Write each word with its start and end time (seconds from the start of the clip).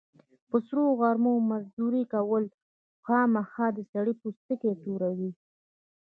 په 0.49 0.57
سرو 0.67 0.83
غرمو 0.99 1.33
مزدوري 1.51 2.03
کول، 2.13 2.43
خوامخا 3.03 3.65
د 3.73 3.79
سړي 3.91 4.13
پوستکی 4.21 4.73
توروي. 4.83 5.31